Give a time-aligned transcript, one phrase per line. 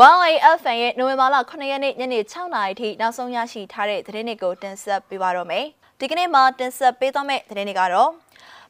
[0.00, 5.64] 1AFN ရဲ့နိုဝင်ဘာလ9ရက်နေ့ညနေ6နာရီထိနောက်ဆုံးရရှိထားတဲ့သတင်းတွေကိုတင်ဆက်ပေးပါတော့မယ်။
[6.00, 8.10] ဒီကနေ့မှာတင်ဆက်ပေးသွားမယ့်သတင်းတွေကတော့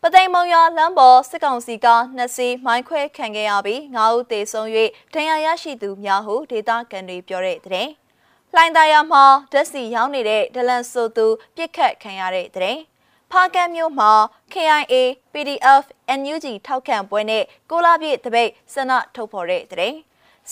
[0.02, 4.68] ပသိမ်မုံရွာလမ်းပေါ်စစ်ကောင်စီကနှစ်စီးမိုင်းခွဲခံခဲ့ရပြီး9ဦးသေဆုံး၍
[5.14, 7.90] ဒဏ်ရာရရှိသူများဟုဒေသခံတွေပြောတဲ့သတင်း။
[8.54, 11.26] လှိုင်သာယာမှာဓာတ်စီရောင်းနေတဲ့ဒလန်ဆိုသူ
[11.56, 12.80] ပြစ်ခတ်ခံရတဲ့သတင်း။
[13.30, 14.12] ဖားကန်းမြို့မှာ
[14.52, 14.94] KIA
[15.32, 15.84] PDF
[16.18, 19.94] NUG ထောက်ခံပွဲနဲ့ကိုလာပြည့်တပိတ်စနထုတ်ဖော်တဲ့တဲ့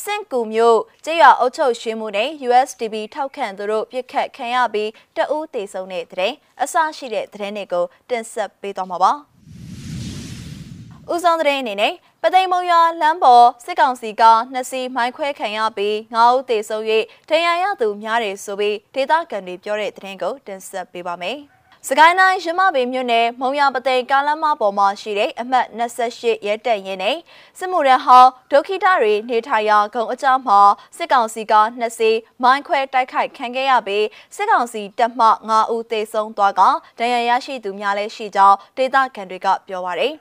[0.02, 9.12] စင်ကူမျိုးကျေးရွာအုပ်ချုပ်ရွှေမှုနဲ့ USDB ထောက်ခံသူတို့ပြစ်ခတ်ခံရပြီးတအူးတေဆုံးတဲ့တဲ့အစရှိတဲ့သတင်းတွေကိုတင်ဆက်ပေးသွားမှာပါ။
[11.12, 16.82] ဦးဆောင်တဲ့အနေနဲ့ပသိမ်မုံရွာလမ်းပေါ်စစ်ကောင်စီကနှစ်စီးမိုင်းခွဲခံရပြီးငါးဦးသေဆုံး၍
[17.28, 21.38] ဒဏ်ရာရသူများတယ်ဆိုပြီးဒေသခံတွေပြောတဲ့သတင်းကိုတင်ဆက်ပေးပါမယ်။
[21.90, 27.16] စကိုင်းတိုင်းရမပေမြို့နယ်မုံရပသိမ်ကားလမ်းမပေါ်မှာရှိတဲ့အမှတ်28ရဲတပ်ရင်းနဲ့
[27.58, 30.60] စစ်မှုရန်ဟောင်းဒုက္ခိတတွေနေထိုင်ရာဂုံအကြောင်းမှာ
[30.96, 36.62] စစ်ကောင်စီကနှစ်စီးမိုင်းခွဲတိုက်ခိုက်ခံခဲ့ရပြီးစစ်ကောင်စီတပ်မှ9ဦးသေဆုံးသွားက
[36.98, 40.12] ဒဏ်ရာရရှိသူများလည်းရှိကြောင်းဒေသခံတွေကပြောပါရယ်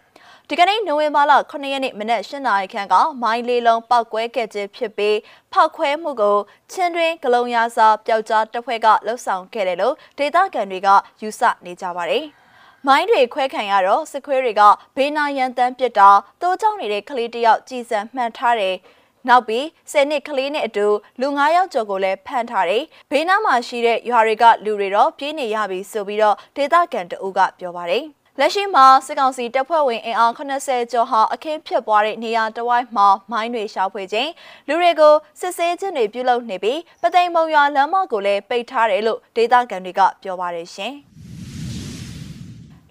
[0.50, 5.18] ဒီကနေ့နိုဝင်ဘာလ9ရက်နေ့မနက်8နာရီခန့်ကမိုင်းလေးလုံးပောက်ကွဲခဲ့ခြင်းဖြစ်ပြီး
[5.54, 6.38] ဖောက်ခွဲမှုကို
[6.72, 10.90] ချင်းတွင်ဂလုံရစာပျောက်ကြားတပ်ဖွဲ့ကလှုပ်ဆောင်ခဲ့တယ်လို့ဒေသခံတွေက
[11.22, 12.24] ယူဆနေကြပါတယ်။
[12.88, 14.62] မိုင်းတွေခွဲခံရတော့စစ်ခွေးတွေက
[14.96, 16.10] ဘေးနာရန်တန်းပစ်တာ
[16.42, 18.76] တိုးကြောင်နေတဲ့ကလေးတယောက်ကြည်စံမှန်ထားတယ်။
[19.28, 20.88] နောက်ပြီးဆယ်နှစ်ကလေးနဲ့အတူ
[21.20, 28.06] လူ9ယောက်ကျော်ကိုလည်းဖမ်းထားတယ်။ဘေးနားမှာရှိတဲ့ရွာတွေကလူတွေတော့ပြေးနေရပြီဆိုပြီးတော့ဒေသခံတအုပ်ကပြောပါတယ်။
[28.40, 34.30] လက်ရှိမှာစစ်ကောင်စီတပ်ဖွဲ့ဝင်အင်အား80ကျော်ဟာအခင်းဖြစ်ပွားတဲ့နေရာတဝိုက်မှာမိုင်းတွေရှာဖွေခြင်း
[34.68, 40.94] လူတွေကိုစစ်ဆေးခြင်းတွေပြုလုပ်နေပြီးပသိမ်မုံရွာလမ်းမကိုလည်းပိတ်ထားတယ်လို့ဒေသခံတွေကပြောပါတယ်ရှင်။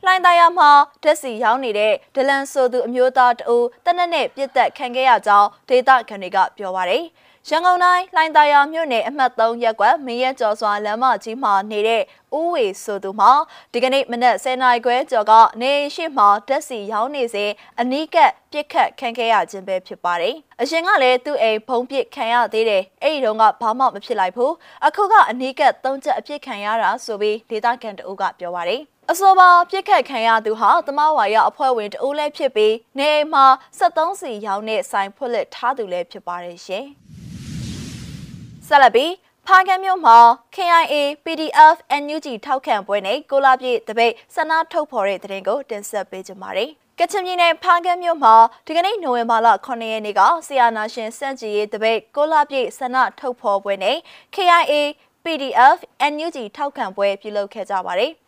[0.05, 0.70] လှိုင်းသားရမှာ
[1.03, 7.05] ဓာတ်စီရောက်နေတဲ့ဒလန်ဆိုသူအမျိုးသားတအူတနက်နဲ့ပြစ်သက်ခံခဲ့ရကြောင်းဒေသခံတွေကပြောပါတယ်။
[7.50, 12.03] ရန်ကုန်တိုင်းလှိုင်သာယာမြို့နယ်အမှတ်3ရပ်ကွက်မင်းရဲကျော်စွာလမ်းမကြီးမှာနေတဲ့
[12.38, 13.31] ဦးဝေဆိုသူမှာ
[13.72, 15.32] ဒီကနေ့မနက်10:00နာရီခွဲကျော်က
[15.62, 17.50] နေရှိမှတက်စီရောင်းနေစဉ်
[17.81, 24.53] အနီးကပ်ပြစ်ခတ်ခံခဲ့ရခြင်းပဲဖြစ်ပါတယ်။အရှင်ကလည်းသူ့အိမ်ဖုံးပစ်ခံရသေးတယ်။အဲ့ဒီတော့ကဘာမှမဖြစ်လိုက်ဘူး။
[24.87, 33.47] အခုကအနီးကပ်သုံးချက်အပြစ်ခံရတာဆိုပြီးဒေသခံတအုပ်ကပြောပါတယ်။အဆိုပါပြစ်ခတ်ခံရသူဟာတမဝါရအဖွဲ့ဝင်တအုပ်လည်းဖြစ်ပြီးနေအိမ်မှာ
[33.78, 36.87] 73စီရောင်းတဲ့ဆိုင်ဖွက်လက်ထားသူလည်းဖြစ်ပါတယ်ရှင်။
[38.69, 39.12] ဆက်လက်ပြီး
[39.47, 40.19] ဖားကန်းမြို့မှာ
[40.54, 40.94] KIA
[41.25, 48.34] PDF NUG ထောက်ခံပွဲနဲ့ကိုလာပြည့်တပိတ်ဆန္ဒထုတ်ဖော်တဲ့တဲ့ကိုတင်ဆက်ပေးကြပါမယ်။ကချင်ပြည်နယ်ဖားကန်းမြို့မှာ
[48.66, 53.97] ဒီကနေ့နိုဝင်ဘာလ9ရက်နေ့ကဆီယာနာရှင်စန့်ကြည်ရေးတပိတ်ကိုလာပြည့်ဆန္ဒထုတ်ဖော်ပွဲနဲ့
[54.34, 54.75] KIA
[55.25, 55.78] PDF
[56.12, 58.12] NUG ထောက်ခံပွဲပြုလုပ်ခဲ့ကြပါတယ်။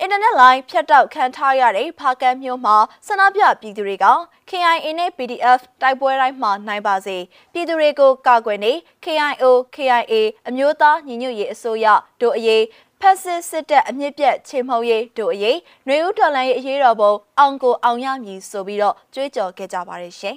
[0.00, 2.76] အင်တာနက်လိုင်းဖြတ်တောက်ခံထားရတဲ့ဖားကန်းမြို့မှာ
[3.06, 4.06] ဆန္ဒပြပြည်သူတွေက
[4.50, 7.16] KIA နဲ့ PDF တိုက်ပွဲတိုင်းမှာနိုင်ပါစေ
[7.52, 8.72] ပြည်သူတွေကိုကာကွယ်နေ
[9.04, 10.14] KIO KIA
[10.48, 11.86] အမျိုးသားညီညွတ်ရေးအစိုးရ
[12.20, 12.64] တို့အရေး
[13.00, 20.36] ဖက်စစ်စစ်တပ်အမြင့်ပြတ်ချေမှုန်းရေးတို့အရေးနှွေဦးတော်လှန်ရေးအရေးတော်ပုံအောင်ကိုအောင်ရမည်ဆိုပြီးတော့ကြွေးကြော်ခဲ့ကြပါတယ်ရှင်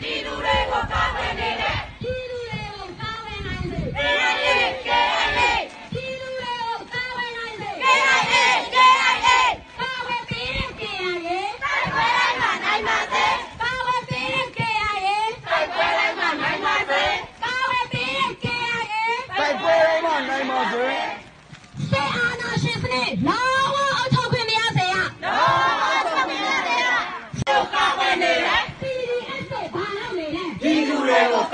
[0.00, 1.61] ပြည်သူတွေကိုကာကွယ်နေ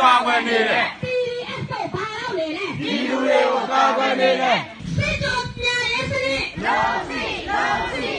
[0.01, 4.59] ကာကွယ်နေတယ် PDF ကိုဘာလုပ်နေလဲဒီလူတွေကိုကာကွယ်နေတယ်
[4.97, 8.13] စစ်ကြောပညာရေးစနစ်လုံးစီလုံးစီ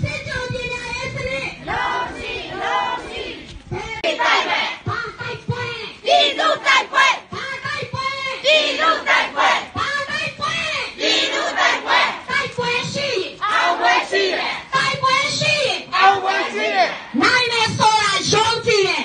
[0.00, 3.22] စစ်ကြောပညာရေးစနစ်လုံးစီလုံးစီ
[3.70, 5.64] ဒီတိုက်ပဲဘာတိုက်ပွဲ
[6.06, 8.08] ဒီလူတိုက်ပွဲဘာတိုက်ပွဲ
[8.44, 10.54] ဒီလူတိုက်ပွဲဘာတိုက်ပွဲ
[11.00, 13.08] ဒီလူတိုက်ပွဲတိုက်ပွဲရှိ
[13.44, 15.54] အောင်ပွဲရှိတယ်တိုက်ပွဲရှိ
[15.96, 16.88] အောင်ပွဲရှိတယ်
[17.22, 19.04] နိုင်မယ်ဆိုတာယုံကြည်တယ်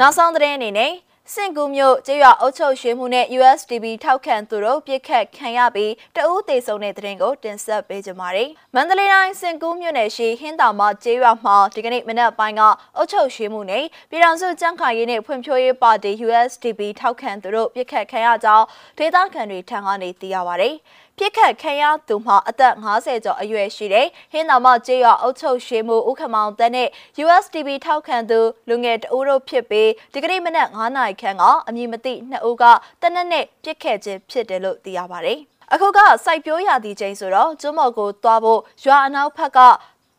[0.00, 0.92] နောက်ဆုံးသတင်းအနေနဲ့
[1.34, 12.62] စင်ကူမြို့ကျေးရွာအုပ်ချုပ်ရွှေမှုနဲ့ USDB ထောက်ခံသူတို့ပြစ်ခတ်ခံရပြီးတအူးသေးဆုံးတဲ့သတင်းကိုတင်ဆက်ပေးကြပါမယ်။မန္တလေးတိုင်းစင်ကူမြို့နယ်ရှိဟင်းတောင်မကျေးရွာမှာဒီကနေ့မနက်ပိုင်းက
[12.96, 18.66] အုပ်ချုပ်ရွှေမှုနဲ့ပြည်ထောင်စုကြံ့ခိုင်ရေးနဲ့ဖွံ့ဖြိုးရေးပါတီ USDB ထောက်ခံသူတို့ပြစ်ခတ်ခံရကြောင်း
[18.98, 20.70] ဒေသခံတွေထံကနေသိရပါဗျ။
[21.22, 26.88] ပြစ်ခတ်ခံရသူမှာအသက်50ကျော်အရွယ်ရှိတဲ့ဟင်းတော်မကျေးရွာအုပ်ချုပ်ရှေးမှုဦးခမောင်တန်းနဲ့
[27.24, 32.64] USDB ထောက်ခံသူလူငယ်တဦးတို့ဖြစ်ပြီးဒီကနေ့မနက်9နာရီခန့်ကအမည်မသိနှစ်ဦးက
[33.02, 35.38] တနက်နဲ့ပြစ်ခတ်ခြင်းဖြစ်တယ်လို့သိရပါတယ်။
[35.72, 39.58] အခုကစိုက်ပျိုးရာသီချိန်ဆိုတော့ကျွမော်ကိုသွားဖို့ရွာအနောက်ဘက်က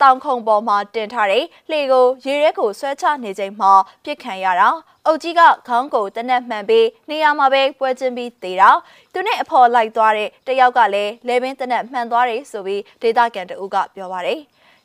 [0.02, 3.72] တောင်ခုံပေါ်မှာတင်ထားတဲ့လှေကိုရေရဲကိုဆွဲချနေချိန်မှာ
[4.04, 4.70] ပြစ်ခံရတာ
[5.06, 8.70] အုတ်ကြီးကခေါင်းကိုတနက်မှန်ပြီးနေရာမှာပဲပွဲချင်းပြီးသေးတာ
[9.14, 14.40] သူနဲ့အဖော်လိုက်သွားတဲ့တယောက်ကလည်းလေပင်တနက်မှန်သွားတယ်ဆိုပြီးဒေတာကန်တူကပြောပါတယ်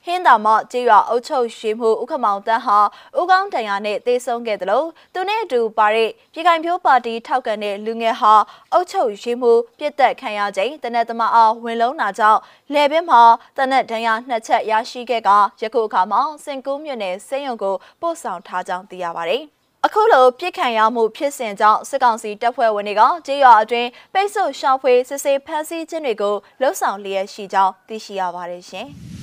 [0.06, 2.78] ဟင်းသာမကြေးရွာအုပ်ချုပ်ရှိမှုဥက္ကမောင်တန်းဟာ
[3.18, 8.34] ဥကောင်းတန်ရာနဲ့တေဆုံးခဲ့တယ်လို့သူနဲ့အတူပါတဲ့ပြည်ခိုင်ဖြိုးပါတီထောက်ကန်တဲ့လူငယ်ဟာ
[8.72, 12.40] အုပ်ချုပ်ရှိမှုပြစ်တက်ခံရချိန်တနက်သမားအားဝင်လုံးတာကြောင့်
[12.72, 13.22] လေပင်မှာ
[13.56, 15.30] တနက်ဒဏ်ရာနှစ်ချက်ရရှိခဲ့က
[15.62, 19.42] ယခုအခါမှာစင်ကူးမြို့နယ်စိန်ရုံကိုပို့ဆောင်ထားကြောင်းသိရပါတယ်
[19.84, 28.88] အခုလိုပြစ်ခံရမှုဖြစ်စဉ်ကြောင့်စစ်ကောင်စီတပ်ဖွဲ့ဝင်တွေကကြေးရွာအတွင်းပိတ်ဆို့ရှောင်ဖွေစစ်ဆေးဖမ်းဆီးခြင်းတွေကိုလှုံ့ဆော်လျက်ရှိကြောင်းသိရှိရပါတယ်ရှင်။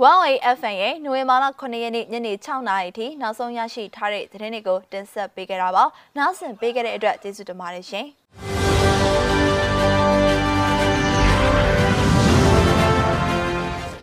[0.00, 5.84] One FM ရဲ့နိုဝင်ဘာလ9ရက်နေ့ညနေ6နာရီထိနောက်ဆုံးရရှိထားတဲ့သတင်းတွေကိုတင်ဆက်ပေးကြတာပါ။
[6.16, 8.06] နားဆင်ပေးကြတဲ့အတွက်ကျေးဇူးတင်ပါတယ်ရှင်။